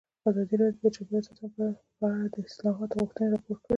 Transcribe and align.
ازادي 0.29 0.55
راډیو 0.61 0.81
د 0.83 0.87
چاپیریال 0.95 1.23
ساتنه 1.27 1.67
په 1.97 2.05
اړه 2.13 2.25
د 2.33 2.35
اصلاحاتو 2.49 2.99
غوښتنې 3.01 3.27
راپور 3.33 3.57
کړې. 3.63 3.69